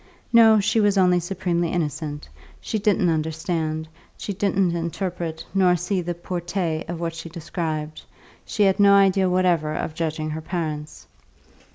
No, 0.33 0.59
she 0.59 0.79
was 0.79 0.97
only 0.97 1.19
supremely 1.19 1.71
innocent; 1.71 2.27
she 2.59 2.79
didn't 2.79 3.11
understand, 3.11 3.87
she 4.17 4.33
didn't 4.33 4.75
interpret 4.75 5.45
nor 5.53 5.75
see 5.75 6.01
the 6.01 6.15
portée 6.15 6.89
of 6.89 6.99
what 6.99 7.13
she 7.13 7.29
described; 7.29 8.01
she 8.43 8.63
had 8.63 8.79
no 8.79 8.95
idea 8.95 9.29
whatever 9.29 9.75
of 9.75 9.93
judging 9.93 10.31
her 10.31 10.41
parents. 10.41 11.05